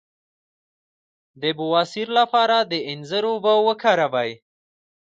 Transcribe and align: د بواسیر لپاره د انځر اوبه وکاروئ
د 1.41 1.43
بواسیر 1.57 2.07
لپاره 2.19 2.57
د 2.71 2.73
انځر 2.91 3.23
اوبه 3.31 3.53
وکاروئ 3.67 4.31